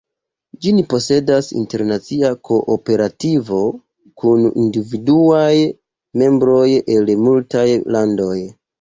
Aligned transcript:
Ĝin 0.65 0.77
posedas 0.93 1.49
internacia 1.63 2.31
kooperativo 2.49 3.61
kun 4.25 4.49
individuaj 4.65 5.55
membroj 6.23 6.67
el 6.99 7.17
multaj 7.29 7.69
landoj. 7.97 8.37